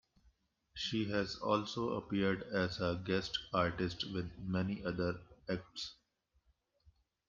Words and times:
She 0.73 1.07
has 1.11 1.35
also 1.35 1.91
appeared 1.91 2.41
as 2.51 2.79
a 2.79 2.99
guest 3.05 3.37
artist 3.53 4.11
with 4.11 4.31
many 4.39 4.83
other 4.83 5.21
acts. 5.47 5.93